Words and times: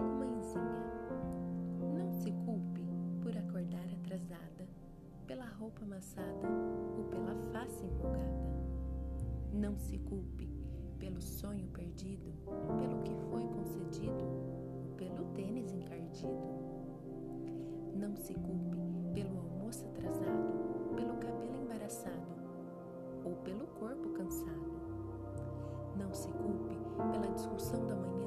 Mãezinha. 0.00 0.82
Não 1.96 2.12
se 2.12 2.30
culpe 2.30 2.82
por 3.20 3.36
acordar 3.36 3.86
atrasada, 3.92 4.68
pela 5.26 5.44
roupa 5.44 5.82
amassada 5.84 6.48
ou 6.96 7.04
pela 7.04 7.34
face 7.52 7.84
empolgada. 7.84 8.52
Não 9.52 9.76
se 9.76 9.98
culpe 9.98 10.48
pelo 10.98 11.20
sonho 11.20 11.66
perdido, 11.68 12.32
pelo 12.78 13.02
que 13.02 13.14
foi 13.30 13.46
concedido, 13.48 14.24
pelo 14.96 15.24
tênis 15.34 15.72
encardido. 15.72 16.48
Não 17.94 18.16
se 18.16 18.34
culpe 18.34 18.78
pelo 19.12 19.38
almoço 19.38 19.86
atrasado, 19.86 20.94
pelo 20.96 21.16
cabelo 21.16 21.62
embaraçado 21.62 22.32
ou 23.24 23.36
pelo 23.36 23.66
corpo 23.66 24.10
cansado. 24.10 24.72
Não 25.96 26.12
se 26.12 26.28
culpe 26.32 26.76
pela 27.10 27.32
discussão 27.34 27.86
da 27.86 27.94
manhã 27.94 28.21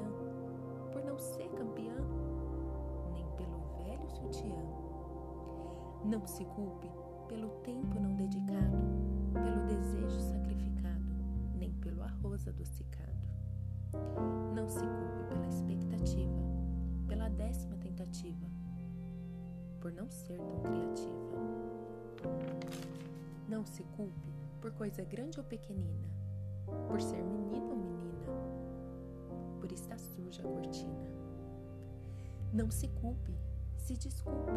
Não 6.06 6.24
se 6.24 6.44
culpe 6.44 6.88
pelo 7.26 7.48
tempo 7.64 7.98
não 7.98 8.14
dedicado, 8.14 8.76
pelo 9.32 9.66
desejo 9.66 10.20
sacrificado, 10.20 11.04
nem 11.58 11.72
pelo 11.74 12.00
arroz 12.00 12.46
adocicado. 12.46 13.10
Não 14.54 14.68
se 14.68 14.78
culpe 14.78 15.24
pela 15.28 15.48
expectativa, 15.48 16.40
pela 17.08 17.28
décima 17.28 17.76
tentativa, 17.78 18.46
por 19.80 19.92
não 19.92 20.08
ser 20.08 20.38
tão 20.38 20.60
criativa. 20.60 21.26
Não 23.48 23.66
se 23.66 23.82
culpe 23.96 24.32
por 24.60 24.70
coisa 24.74 25.02
grande 25.02 25.40
ou 25.40 25.44
pequenina, 25.44 26.08
por 26.86 27.00
ser 27.00 27.20
menino 27.24 27.70
ou 27.70 27.76
menina, 27.76 28.26
por 29.60 29.72
estar 29.72 29.98
suja 29.98 30.42
a 30.42 30.52
cortina. 30.52 31.10
Não 32.52 32.70
se 32.70 32.86
culpe, 32.86 33.34
se 33.76 33.96
desculpe, 33.96 34.52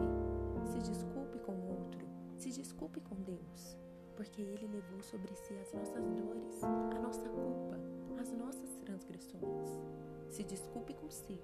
porque 4.19 4.41
Ele 4.41 4.67
levou 4.67 5.01
sobre 5.01 5.33
si 5.33 5.53
as 5.53 5.71
nossas 5.71 6.03
dores, 6.09 6.61
a 6.61 6.99
nossa 6.99 7.29
culpa, 7.29 7.79
as 8.19 8.29
nossas 8.33 8.69
transgressões. 8.83 9.79
Se 10.27 10.43
desculpe 10.43 10.93
consigo. 10.93 11.41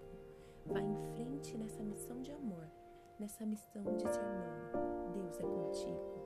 Vá 0.65 0.81
em 0.81 0.93
frente 1.13 1.57
nessa 1.57 1.81
missão 1.81 2.21
de 2.21 2.33
amor, 2.33 2.67
nessa 3.17 3.45
missão 3.45 3.81
de 3.95 4.03
ser 4.03 4.19
irmão. 4.19 5.13
Deus 5.13 5.39
é 5.39 5.43
contigo. 5.43 6.24